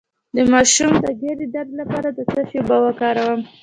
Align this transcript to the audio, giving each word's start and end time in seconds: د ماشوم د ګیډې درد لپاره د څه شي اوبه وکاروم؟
د 0.35 0.37
ماشوم 0.51 0.93
د 1.03 1.05
ګیډې 1.21 1.47
درد 1.55 1.71
لپاره 1.81 2.09
د 2.17 2.19
څه 2.31 2.41
شي 2.49 2.57
اوبه 2.59 2.77
وکاروم؟ 2.85 3.41